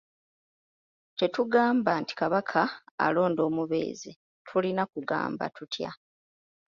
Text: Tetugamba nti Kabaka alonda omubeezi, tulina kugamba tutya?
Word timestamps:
Tetugamba 1.17 1.91
nti 2.01 2.13
Kabaka 2.19 2.61
alonda 3.05 3.41
omubeezi, 3.49 4.11
tulina 4.47 4.83
kugamba 4.91 5.45
tutya? 5.55 5.91